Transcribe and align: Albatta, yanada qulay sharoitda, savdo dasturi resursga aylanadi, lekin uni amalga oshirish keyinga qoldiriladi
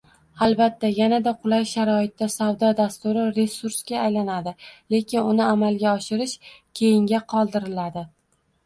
Albatta, 0.43 0.89
yanada 0.99 1.33
qulay 1.43 1.67
sharoitda, 1.71 2.27
savdo 2.37 2.71
dasturi 2.81 3.27
resursga 3.37 4.01
aylanadi, 4.07 4.55
lekin 4.97 5.31
uni 5.35 5.47
amalga 5.53 5.95
oshirish 6.01 6.37
keyinga 6.81 7.23
qoldiriladi 7.37 8.11